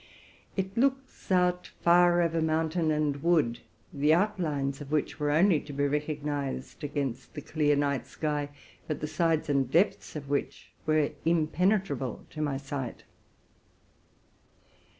It 0.57 0.75
looks 0.75 1.31
out 1.31 1.67
far 1.83 2.23
over 2.23 2.41
mountain 2.41 2.89
and 2.89 3.21
wood, 3.21 3.59
the 3.93 4.15
outlines 4.15 4.81
of 4.81 4.91
which 4.91 5.19
were 5.19 5.29
only 5.29 5.59
to 5.59 5.73
be 5.73 5.85
recognized 5.85 6.83
against 6.83 7.35
the 7.35 7.41
clear 7.41 7.75
night 7.75 8.07
sky, 8.07 8.49
but 8.87 8.99
the 8.99 9.05
sides 9.07 9.47
and 9.47 9.69
depths 9.69 10.15
of 10.15 10.27
which 10.27 10.71
were 10.87 11.11
impenetrable 11.23 12.25
to 12.31 12.41
my 12.41 12.57
sight. 12.57 13.03